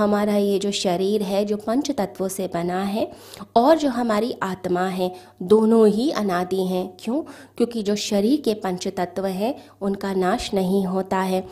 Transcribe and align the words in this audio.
हमारा 0.00 0.36
ये 0.36 0.58
जो 0.58 0.70
शरीर 0.70 1.22
है, 1.22 1.44
जो 1.44 1.56
पंच 1.56 1.90
तत्वों 1.90 2.28
से 2.28 2.46
बना 2.46 2.82
है 2.82 3.12
और 3.56 3.78
जो 3.78 3.88
हमारी 3.88 4.36
आत्मा 4.42 4.88
है, 4.88 5.14
दोनों 5.42 5.88
ही 5.88 6.10
अनादि 6.10 6.66
हैं। 6.66 6.96
क्यों? 7.00 7.22
क्योंकि 7.56 7.82
जो 7.82 7.96
शरीर 7.96 8.40
के 8.40 8.54
पंच 8.54 8.88
तत्व 8.88 9.26
हैं, 9.26 9.54
उनका 9.80 10.12
नाश 10.12 10.54
नहीं 10.54 10.86
होता 10.86 11.18
है। 11.18 11.48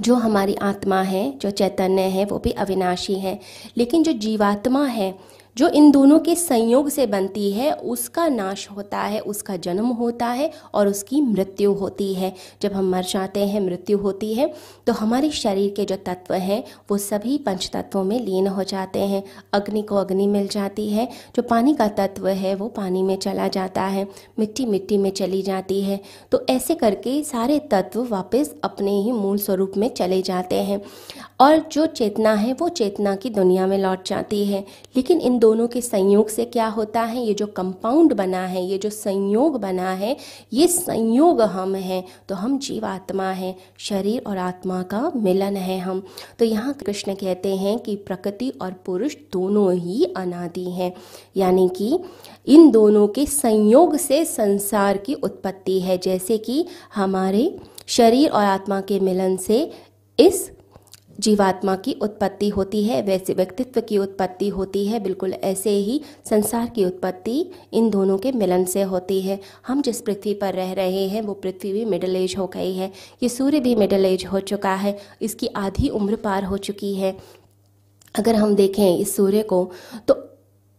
जो 0.00 0.14
हमारी 0.14 0.54
आत्मा 0.54 1.02
है, 1.02 1.38
जो 1.38 1.50
चैतन्य 1.50 2.02
है, 2.02 2.24
वो 2.24 2.38
भी 2.38 2.50
अविनाशी 2.50 3.14
है। 3.14 3.40
लेकिन 3.76 4.02
जो 4.02 4.12
जीवात्मा 4.12 4.86
है 4.86 5.18
जो 5.56 5.68
इन 5.68 5.90
दोनों 5.90 6.18
के 6.18 6.34
संयोग 6.34 6.88
से 6.88 7.06
बनती 7.06 7.50
है, 7.52 7.72
उसका 7.72 8.28
नाश 8.28 8.68
होता 8.70 8.98
है, 8.98 9.20
उसका 9.20 9.56
जन्म 9.56 9.86
होता 9.86 10.26
है 10.26 10.50
और 10.74 10.88
उसकी 10.88 11.20
मृत्यु 11.20 11.72
होती 11.72 12.12
है। 12.14 12.34
जब 12.62 12.72
हम 12.72 12.90
मर 12.90 13.04
जाते 13.04 13.46
हैं, 13.46 13.60
मृत्यु 13.60 13.98
होती 13.98 14.34
है 14.34 14.52
तो 14.86 14.92
हमारे 14.92 15.30
शरीर 15.30 15.70
के 15.70 15.84
जो 15.84 15.96
तत्व 15.96 16.34
हैं, 16.34 16.64
वो 16.90 16.98
सभी 16.98 17.38
पंच 17.38 17.70
तत्वों 17.72 18.04
में 18.04 18.18
लीन 18.20 18.46
हो 18.46 18.64
जाते 18.64 18.98
हैं। 18.98 19.22
अग्नि 19.52 19.82
को 19.82 19.96
अग्नि 19.96 20.26
मिल 20.26 20.48
जाती 20.48 20.88
है, 20.90 21.08
जो 21.36 21.42
पानी 21.42 21.74
का 21.74 21.88
तत्व 21.88 22.28
है, 22.28 22.54
वो 22.54 22.68
पानी 22.68 23.02
में 23.02 23.16
चला 23.16 23.48
जाता 23.48 23.82
है, 23.82 24.08
मिट्टी 24.38 24.66
मिट्टी 24.66 24.98
में 24.98 25.10
चली 25.10 25.42
जाती 25.42 25.80
है। 25.82 26.00
तो 26.32 26.46
ऐसे 26.50 26.74
करके 26.74 27.22
सारे 27.22 27.58
तत्व 27.58 28.06
वापस 28.08 28.54
अपने 28.64 29.00
ही 29.00 29.12
मूल 29.12 29.38
स्वरूप 29.38 29.72
में 29.76 29.88
चले 29.88 30.22
जाते 30.22 30.56
हैं। 30.56 30.82
और 31.40 31.58
जो 31.72 31.86
चेतना 31.86 32.34
है, 32.34 32.52
वो 32.52 32.68
चेतना 32.68 33.14
की 33.16 33.30
दुनिया 33.30 33.66
में 33.66 33.78
लौट 33.78 34.06
जाती 34.06 34.44
है। 34.46 34.64
लेकिन 34.96 35.20
इन 35.20 35.38
दोनों 35.40 35.68
के 35.68 35.80
संयोग 35.80 36.28
से 36.28 36.44
क्या 36.44 36.66
होता 36.66 37.02
है? 37.02 37.24
ये 37.26 37.34
जो 37.34 37.46
कंपाउंड 37.46 38.12
बना 38.12 38.46
है, 38.46 38.64
ये 38.64 38.78
जो 38.78 38.90
संयोग 38.90 39.60
बना 39.60 39.90
है, 39.92 40.16
ये 40.52 40.66
संयोग 40.66 41.42
हम 41.42 41.74
हैं। 41.74 42.04
तो 42.28 42.34
हम 42.34 42.58
जीवात्मा 42.58 43.30
हैं, 43.30 43.54
शरीर 43.78 44.22
और 44.26 44.38
आत्मा 44.38 44.82
का 44.82 45.12
मिलन 45.16 45.56
है 45.56 45.78
हम। 45.78 46.02
तो 46.38 46.44
यहाँ 46.44 46.74
कृष्ण 46.74 47.14
कहते 47.14 47.56
हैं 47.56 47.78
कि 47.78 47.96
प्रकृति 47.96 48.52
और 48.62 48.72
पुरुष 48.86 49.16
दोनों 49.32 49.72
ही 49.74 50.04
अनादि 50.16 50.70
हैं। 50.70 50.92
यानी 51.36 51.68
कि 51.68 51.98
इन 52.46 52.70
दोनों 52.70 53.08
के 53.08 53.26
संयोग 53.26 53.96
से 53.96 54.24
संसार 54.24 54.96
की 54.96 55.14
उत्पत्ति 55.14 55.80
है। 55.80 55.98
जैसे 55.98 56.38
कि 56.38 56.64
हमारे 56.94 57.58
शरीर 57.86 58.30
और 58.30 58.44
आत्मा 58.44 58.80
के 58.80 59.00
मिलन 59.00 59.36
से 59.36 59.70
इस 60.18 60.50
जीवात्मा 61.20 61.74
की 61.76 61.92
उत्पत्ति 62.02 62.48
होती 62.48 62.82
है, 62.84 63.00
वैसे 63.02 63.34
व्यक्तित्व 63.34 63.80
की 63.80 63.98
उत्पत्ति 63.98 64.48
होती 64.48 64.86
है, 64.86 65.00
बिल्कुल 65.00 65.32
ऐसे 65.32 65.70
ही 65.70 66.00
संसार 66.30 66.68
की 66.68 66.84
उत्पत्ति 66.84 67.50
इन 67.72 67.90
दोनों 67.90 68.16
के 68.18 68.32
मिलन 68.32 68.64
से 68.64 68.82
होती 68.84 69.20
है। 69.20 69.38
हम 69.66 69.82
जिस 69.82 70.00
पृथ्वी 70.00 70.34
पर 70.34 70.54
रह 70.54 70.72
रहे 70.72 71.06
हैं, 71.08 71.22
वो 71.22 71.34
पृथ्वी 71.34 71.72
भी 71.72 71.84
मिडल 71.84 72.16
एज 72.16 72.34
हो 72.38 72.46
गई 72.46 72.72
है। 72.74 72.90
ये 73.22 73.28
सूर्य 73.28 73.60
भी 73.60 73.74
मिडल 73.74 74.04
एज 74.04 74.24
हो 74.26 74.40
चुका 74.42 74.74
है, 74.74 74.96
इसकी 75.22 75.46
आधी 75.46 75.88
उम्र 75.90 76.16
पार 76.16 76.44
हो 76.44 76.56
चुकी 76.58 76.94
है। 76.94 77.16
अगर 78.14 78.34
हम 78.34 78.54
देखें 78.54 78.96
इस 78.98 79.14
सूर्य 79.16 79.42
को 79.42 79.70
तो 80.08 80.14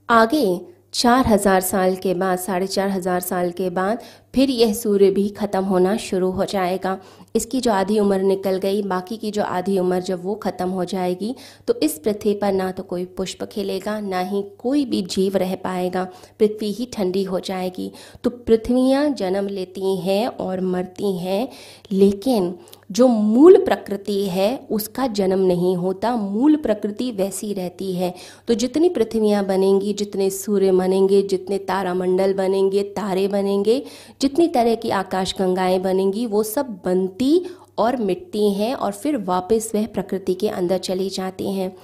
आगे 0.10 0.46
चार 0.94 1.28
हज़ार 1.28 1.62
साल 1.62 1.96
के 1.96 2.14
बाद, 2.14 2.38
साढ़े 2.40 2.68
चार 2.68 2.90
हज़ार 2.90 3.20
साल 3.22 3.52
के 3.52 3.70
बाद 3.72 4.00
फिर 4.36 4.50
यह 4.50 4.74
सूर्य 4.74 5.10
भी 5.12 5.28
ख़त्म 5.30 5.64
होना 5.66 5.96
शुरू 5.98 6.30
हो 6.32 6.46
जाएगा। 6.46 6.98
इसकी 7.36 7.60
जो 7.62 7.72
आधी 7.72 7.98
उम्र 8.00 8.22
निकल 8.22 8.58
गई, 8.58 8.82
बाकी 8.84 9.18
की 9.18 9.32
जो 9.32 9.44
आधी 9.44 9.78
उम्र 9.80 10.00
जब 10.02 10.24
वो 10.24 10.36
ख़त्म 10.36 10.70
हो 10.70 10.86
जाएगी 10.86 11.34
तो 11.68 11.74
इस 11.80 11.98
पृथ्वी 12.00 12.34
पर 12.34 12.52
ना 12.54 12.72
तो 12.72 12.84
कोई 12.84 13.06
पुष्प 13.08 13.44
खिलेगा, 13.46 14.00
ना 14.00 14.20
ही 14.22 14.44
कोई 14.60 14.86
भी 14.86 15.02
जीव 15.06 15.38
रह 15.38 15.56
पाएगा। 15.56 16.04
पृथ्वी 16.40 16.72
ही 16.72 16.86
ठंडी 16.94 17.24
हो 17.24 17.40
जाएगी। 17.42 17.92
तो 18.24 18.30
पृथ्वियाँ 18.30 19.10
जन्म 19.12 19.48
लेती 19.50 19.96
हैं 19.98 20.28
और 20.28 20.62
मरती 20.62 21.18
हैं, 21.18 21.48
लेकिन 21.92 22.54
जो 22.90 23.08
मूल 23.08 23.58
प्रकृति 23.66 24.24
है, 24.26 24.68
उसका 24.72 25.08
जन्म 25.10 25.40
नहीं 25.42 25.76
होता। 25.78 26.16
मूल 26.16 26.56
प्रकृति 26.56 27.12
वैसी 27.12 27.54
रहती 27.54 27.92
है। 27.94 28.14
तो 28.48 28.54
जितनी 28.56 28.90
पृथ्वियाँ 28.90 29.46
बनेंगी, 29.46 29.94
जितने 29.94 30.30
सूर्य 30.32 30.72
बनेंगे 30.82 31.22
जितने 31.22 31.58
तारामंडल 31.70 32.34
बनेंगे, 32.34 32.84
तारे 32.98 33.28
बनेंगे, 33.28 33.82
जितनी 34.22 34.48
तरह 34.48 34.76
की 34.76 34.90
आकाश 34.98 35.36
गंगाएँ 35.40 35.80
बनेंगी, 35.80 36.26
वो 36.26 36.44
सब 36.44 36.80
बनती 36.86 37.34
और 37.78 37.96
मिटती 37.98 38.50
हैं 38.54 38.74
और 38.76 38.92
फिर 38.92 39.18
वापस 39.26 39.72
वह 39.76 39.86
प्रकृति 39.88 40.34
के 40.34 40.50
अंदर 40.50 40.78
चली 40.78 41.10
जाती 41.10 41.52
हैं। 41.54 41.76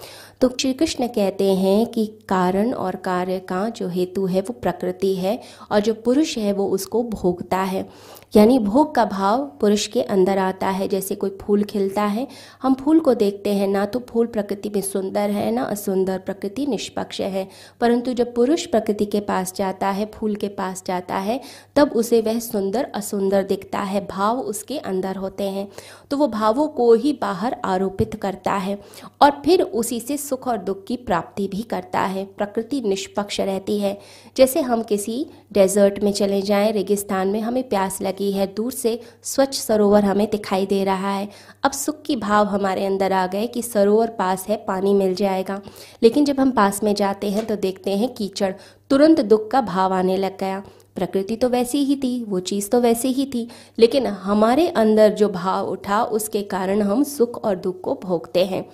तो 0.41 0.49
श्री 0.49 0.73
कृष्ण 0.73 1.07
कहते 1.07 1.53
हैं 1.53 1.85
कि 1.85 2.05
कारण 2.29 2.73
और 2.73 2.95
कार्य 2.95 3.39
का 3.39 3.69
जो 3.69 3.87
हेतु 3.87 4.25
है 4.25 4.41
वो 4.41 4.53
प्रकृति 4.53 5.15
है 5.15 5.41
और 5.71 5.79
जो 5.79 5.93
पुरुष 5.93 6.37
है 6.37 6.53
वो 6.53 6.67
उसको 6.67 7.03
भोगता 7.03 7.57
है। 7.57 7.89
यानी 8.35 8.59
भोग 8.59 8.95
का 8.95 9.05
भाव 9.05 9.43
पुरुष 9.61 9.87
के 9.87 10.01
अंदर 10.01 10.37
आता 10.37 10.67
है। 10.69 10.87
जैसे 10.87 11.15
कोई 11.15 11.37
फूल 11.41 11.63
खिलता 11.63 12.01
है, 12.01 12.27
हम 12.61 12.73
फूल 12.73 12.99
को 12.99 13.13
देखते 13.13 13.53
हैं, 13.53 13.67
ना 13.67 13.85
तो 13.85 13.99
फूल 13.99 14.27
प्रकृति 14.27 14.69
में 14.69 14.81
सुंदर 14.81 15.29
है, 15.29 15.51
ना 15.51 15.63
असुंदर 15.63 16.19
प्रकृति 16.19 16.65
निष्पक्ष 16.65 17.21
है। 17.21 17.49
परंतु 17.81 18.13
जब 18.13 18.35
पुरुष 18.35 18.65
प्रकृति 18.65 19.05
के 19.05 19.19
पास 19.19 19.53
जाता 19.55 19.89
है, 19.89 20.11
फूल 20.13 20.35
के 20.35 20.47
पास 20.47 20.83
जाता 20.87 21.15
है, 21.15 21.41
तब 21.75 21.91
उसे 21.95 22.21
वह 22.21 22.39
सुंदर, 22.39 22.83
असुंदर 22.95 23.43
दिखता 23.43 23.79
है। 23.79 24.07
भाव 24.07 24.39
उसके 24.39 24.77
अंदर 24.77 25.15
होते 25.15 25.43
हैं। 25.43 25.67
तो 26.11 26.17
वो 26.17 26.27
भावों 26.27 26.67
को 26.67 26.93
ही 26.93 27.13
बाहर 27.13 27.57
आरोपित 27.65 28.15
करता 28.15 28.53
है। 28.53 28.81
और 29.21 29.41
फिर 29.45 29.61
उसी 29.61 29.99
से 29.99 30.17
सुख 30.29 30.47
और 30.47 30.57
दुख 30.57 30.83
की 30.85 30.95
प्राप्ति 30.95 31.47
भी 31.47 31.61
करता 31.61 31.99
है। 31.99 32.25
प्रकृति 32.25 32.81
निष्पक्ष 32.81 33.39
रहती 33.41 33.79
है। 33.79 33.99
जैसे 34.37 34.61
हम 34.61 34.83
किसी 34.83 35.25
डेजर्ट 35.53 36.03
में 36.03 36.11
चले 36.11 36.41
जाएँ, 36.41 36.71
रेगिस्तान 36.71 37.27
में 37.27 37.39
हमें 37.41 37.69
प्यास 37.69 38.01
लगी 38.01 38.31
है, 38.31 38.47
दूर 38.47 38.71
से 38.71 38.99
स्वच्छ 39.23 39.57
सरोवर 39.57 40.03
हमें 40.03 40.29
दिखाई 40.29 40.65
दे 40.65 40.83
रहा 40.83 41.11
है। 41.11 41.29
अब 41.63 41.71
सुख 41.71 42.01
की 42.01 42.15
भाव 42.15 42.45
हमारे 42.45 42.85
अंदर 42.85 43.13
आ 43.13 43.27
गए 43.27 43.47
कि 43.47 43.61
सरोवर 43.61 44.07
पास 44.07 44.45
है, 44.47 44.57
पानी 44.57 44.93
मिल 44.93 45.15
जाएगा। 45.15 45.61
लेकिन 46.03 46.25
जब 46.25 46.39
हम 46.39 46.51
पास 46.51 46.83
में 46.83 46.95
जाते 46.95 47.29
हैं 47.29 47.45
तो 47.45 47.55
देखते 47.55 47.91
हैं 47.91 48.13
कीचड़, 48.13 48.53
तुरंत 48.89 49.21
दुख 49.21 49.51
का 49.51 49.61
भाव 49.61 49.93
आने 49.93 50.17
लग 50.17 50.37
गया। 50.39 50.63
प्रकृति 50.95 51.35
तो 51.35 51.49
वैसी 51.49 51.77
ही 51.77 51.95
थी, 51.95 52.23
वो 52.23 52.39
चीज़ 52.39 52.69
तो 52.69 52.79
वैसी 52.81 53.07
ही 53.07 53.25
थी। 53.25 53.47
लेकिन 53.79 54.07
हमारे 54.07 54.67
अंदर 54.67 55.13
जो 55.13 55.29
भाव 55.29 55.67
उठा, 55.67 56.03
उसके 56.03 56.41
कारण 56.41 56.81
हम 56.81 57.03
सुख 57.03 57.43
और 57.43 57.55
दुख 57.55 57.81
को 57.81 57.99
भोगते 58.03 58.45
हैं। 58.45 58.69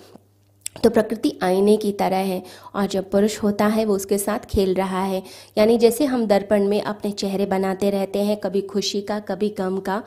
तो 0.82 0.90
प्रकृति 0.90 1.38
आईने 1.42 1.76
की 1.76 1.92
तरह 1.92 2.16
है 2.16 2.42
और 2.74 2.86
जब 2.86 3.10
पुरुष 3.10 3.42
होता 3.42 3.66
है, 3.66 3.84
वो 3.84 3.94
उसके 3.94 4.18
साथ 4.18 4.38
खेल 4.38 4.74
रहा 4.74 5.02
है। 5.02 5.22
यानी 5.58 5.78
जैसे 5.78 6.04
हम 6.04 6.26
दर्पण 6.26 6.68
में 6.68 6.82
अपने 6.82 7.10
चेहरे 7.10 7.46
बनाते 7.46 7.90
रहते 7.90 8.18
हैं, 8.18 8.36
कभी 8.36 8.60
खुशी 8.60 9.00
का, 9.00 9.18
कभी 9.18 9.54
गम 9.58 9.78
का 9.78 10.02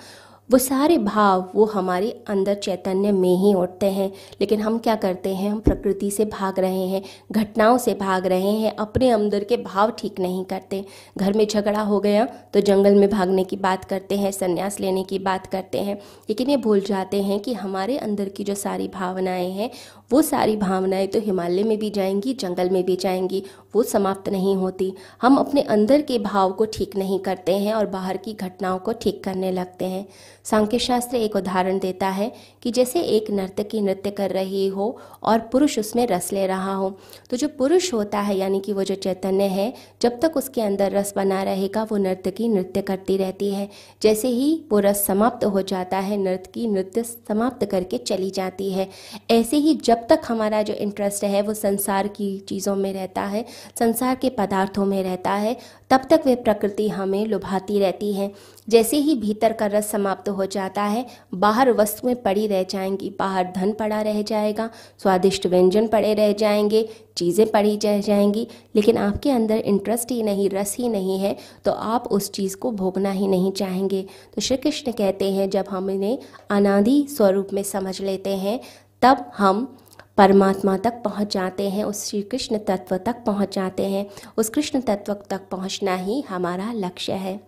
वो 0.49 0.57
सारे 0.57 0.97
भाव 0.97 1.49
वो 1.55 1.65
हमारे 1.65 2.09
अंदर 2.27 2.55
चैतन्य 2.55 3.11
में 3.11 3.35
ही 3.37 3.53
उठते 3.53 3.85
हैं। 3.85 4.11
लेकिन 4.41 4.61
हम 4.61 4.77
क्या 4.79 4.95
करते 4.95 5.33
हैं? 5.35 5.49
हम 5.51 5.59
प्रकृति 5.59 6.11
से 6.11 6.25
भाग 6.25 6.59
रहे 6.59 6.85
हैं, 6.87 7.01
घटनाओं 7.31 7.77
से 7.77 7.93
भाग 7.93 8.25
रहे 8.25 8.51
हैं, 8.51 8.75
अपने 8.75 9.09
अंदर 9.09 9.43
के 9.43 9.57
भाव 9.57 9.91
ठीक 9.91 10.19
नहीं 10.19 10.43
करते। 10.45 10.83
घर 11.17 11.33
में 11.33 11.45
झगड़ा 11.47 11.81
हो 11.81 11.99
गया 11.99 12.25
तो 12.53 12.61
जंगल 12.61 12.95
में 12.95 13.09
भागने 13.09 13.43
की 13.43 13.55
बात 13.57 13.85
करते 13.85 14.17
हैं, 14.17 14.31
संन्यास 14.31 14.79
लेने 14.79 15.03
की 15.03 15.19
बात 15.19 15.47
करते 15.47 15.79
हैं। 15.79 15.95
लेकिन 16.29 16.49
ये 16.49 16.57
भूल 16.57 16.79
जाते 16.79 17.21
हैं 17.21 17.39
कि 17.39 17.53
हमारे 17.53 17.97
अंदर 17.97 18.29
की 18.29 18.43
जो 18.43 18.55
सारी 18.55 18.87
भावनाएँ 18.87 19.49
हैं, 19.51 19.69
वो 20.11 20.21
सारी 20.21 20.55
भावनाएँ 20.57 21.07
तो 21.07 21.19
हिमालय 21.19 21.63
में 21.63 21.77
भी 21.77 21.89
जाएँगी, 21.89 22.33
जंगल 22.33 22.69
में 22.69 22.83
भी 22.85 22.95
जाएँगी, 22.95 23.43
वो 23.75 23.83
समाप्त 23.83 24.29
नहीं 24.29 24.55
होती। 24.55 24.93
हम 25.21 25.37
अपने 25.37 25.61
अंदर 25.61 26.01
के 26.01 26.19
भाव 26.19 26.51
को 26.51 26.65
ठीक 26.65 26.95
नहीं 26.95 27.19
करते 27.19 27.57
हैं 27.57 27.73
और 27.73 27.85
बाहर 27.87 28.17
की 28.17 28.33
घटनाओं 28.33 28.79
को 28.79 28.93
ठीक 28.93 29.23
करने 29.23 29.51
लगते 29.51 29.85
हैं। 29.85 30.05
सांख्य 30.49 30.79
शास्त्र 30.79 31.17
एक 31.17 31.35
उदाहरण 31.35 31.79
देता 31.79 32.07
है 32.09 32.31
कि 32.63 32.71
जैसे 32.71 33.01
एक 33.01 33.29
नर्तकी 33.31 33.81
नृत्य 33.81 34.11
कर 34.11 34.29
रही 34.29 34.67
हो 34.67 34.97
और 35.23 35.39
पुरुष 35.51 35.79
उसमें 35.79 36.05
रस 36.07 36.31
ले 36.33 36.45
रहा 36.47 36.73
हो 36.73 36.89
तो 37.29 37.37
जो 37.37 37.47
पुरुष 37.47 37.93
होता 37.93 38.19
है, 38.19 38.37
यानी 38.37 38.59
कि 38.59 38.73
वो 38.73 38.83
जो 38.83 38.95
चैतन्य 38.95 39.43
है, 39.43 39.73
जब 40.01 40.19
तक 40.19 40.37
उसके 40.37 40.61
अंदर 40.61 40.91
रस 40.91 41.13
बना 41.15 41.41
रहेगा, 41.43 41.83
वो 41.83 41.97
नर्तकी 41.97 42.47
नृत्य 42.47 42.81
करती 42.81 43.17
रहती 43.17 43.49
है। 43.51 43.69
जैसे 44.01 44.27
ही 44.27 44.63
वो 44.71 44.79
रस 44.79 45.05
समाप्त 45.05 45.45
हो 45.45 45.61
जाता 45.61 45.97
है, 45.97 46.17
नर्तकी 46.17 46.67
नृत्य 46.67 47.03
समाप्त 47.03 47.65
करके 47.65 47.97
चली 47.97 48.29
जाती 48.29 48.71
है। 48.71 48.89
ऐसे 49.31 49.57
ही 49.57 49.75
जब 49.75 50.07
तक 50.07 50.21
हमारा 50.27 50.61
जो 50.61 50.73
इंटरेस्ट 50.73 51.23
है, 51.23 51.41
वो 51.41 51.53
संसार 51.53 52.07
की 52.07 52.37
चीज़ों 52.39 52.75
में 52.75 52.93
रहता 52.93 53.21
है, 53.21 53.45
संसार 53.79 54.15
के 54.15 54.29
पदार्थों 54.29 54.85
में 54.85 55.01
रहता 55.03 55.31
है, 55.31 55.55
तब 55.89 56.07
तक 56.09 56.21
वे 56.25 56.35
प्रकृति 56.35 56.87
हमें 56.89 57.25
लुभाती 57.25 57.79
रहती 57.79 58.13
है। 58.13 58.31
जैसे 58.69 58.97
ही 58.97 59.15
भीतर 59.15 59.53
का 59.53 59.65
रस 59.65 59.91
समाप्त 59.91 60.29
हो 60.37 60.45
जाता 60.45 60.83
है, 60.83 61.05
बाहर 61.33 61.71
वस्तुएँ 61.71 62.15
पड़ी 62.15 62.45
रह 62.47 62.63
जाएँगी, 62.63 63.09
बाहर 63.19 63.51
धन 63.55 63.71
पड़ा 63.71 64.01
रह 64.01 64.21
जाएगा, 64.21 64.69
स्वादिष्ट 64.99 65.47
व्यंजन 65.47 65.87
पड़े 65.87 66.13
रह 66.13 66.31
जाएँगे, 66.33 66.87
चीज़ें 67.17 67.45
पड़ी 67.51 67.75
रह 67.85 68.01
जाएँगी, 68.01 68.47
लेकिन 68.75 68.97
आपके 68.97 69.31
अंदर 69.31 69.57
इंटरेस्ट 69.57 70.11
ही 70.11 70.21
नहीं, 70.23 70.49
रस 70.49 70.75
ही 70.79 70.89
नहीं 70.89 71.19
है 71.19 71.35
तो 71.65 71.71
आप 71.71 72.07
उस 72.07 72.31
चीज़ 72.31 72.55
को 72.57 72.71
भोगना 72.71 73.11
ही 73.11 73.27
नहीं 73.27 73.51
चाहेंगे। 73.51 74.05
तो 74.35 74.41
श्री 74.41 74.57
कृष्ण 74.57 74.91
कहते 74.91 75.31
हैं, 75.31 75.49
जब 75.49 75.65
हम 75.69 75.89
इन्हें 75.89 76.17
अनादि 76.49 77.05
स्वरूप 77.09 77.53
में 77.53 77.63
समझ 77.63 77.99
लेते 78.01 78.35
हैं, 78.37 78.59
तब 79.01 79.31
हम 79.37 79.77
परमात्मा 80.17 80.77
तक 80.77 81.01
पहुँच 81.03 81.33
जाते 81.33 81.69
हैं, 81.69 81.83
उस 81.83 82.05
श्री 82.05 82.21
कृष्ण 82.21 82.57
तत्व 82.57 82.97
तक 82.97 83.23
पहुँच 83.25 83.55
जाते 83.55 83.85
हैं। 83.85 84.05
उस 84.37 84.49
कृष्ण 84.49 84.81
तत्व 84.81 85.13
तक 85.29 85.41
पहुँचना 85.51 85.95
ही 85.95 86.21
हमारा 86.21 86.71
लक्ष्य 86.75 87.13
है। 87.15 87.39